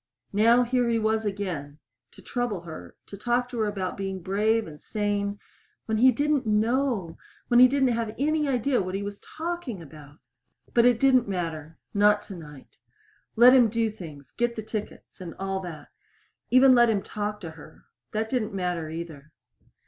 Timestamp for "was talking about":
9.03-10.17